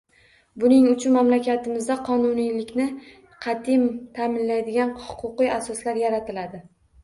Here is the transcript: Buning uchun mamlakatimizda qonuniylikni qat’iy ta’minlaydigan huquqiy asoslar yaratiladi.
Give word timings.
Buning 0.61 0.85
uchun 0.93 1.13
mamlakatimizda 1.17 1.97
qonuniylikni 2.07 2.89
qat’iy 3.49 3.87
ta’minlaydigan 4.19 4.99
huquqiy 5.07 5.55
asoslar 5.61 6.05
yaratiladi. 6.07 6.69